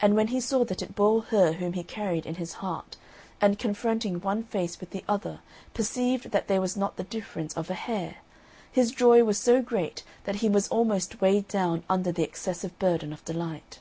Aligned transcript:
And 0.00 0.14
when 0.14 0.28
he 0.28 0.40
saw 0.40 0.64
that 0.66 0.82
it 0.82 0.94
bore 0.94 1.20
her 1.22 1.54
whom 1.54 1.72
he 1.72 1.82
carried 1.82 2.26
in 2.26 2.36
his 2.36 2.52
heart, 2.62 2.96
and 3.40 3.58
confronting 3.58 4.20
one 4.20 4.44
face 4.44 4.78
with 4.78 4.90
the 4.90 5.02
other 5.08 5.40
perceived 5.74 6.30
that 6.30 6.46
there 6.46 6.60
was 6.60 6.76
not 6.76 6.94
the 6.94 7.02
difference 7.02 7.54
of 7.56 7.68
a 7.68 7.74
hair, 7.74 8.18
his 8.70 8.92
joy 8.92 9.24
was 9.24 9.36
so 9.36 9.60
great 9.60 10.04
that 10.26 10.36
he 10.36 10.48
was 10.48 10.68
almost 10.68 11.20
weighed 11.20 11.48
down 11.48 11.82
under 11.90 12.12
the 12.12 12.22
excessive 12.22 12.78
burden 12.78 13.12
of 13.12 13.24
delight. 13.24 13.80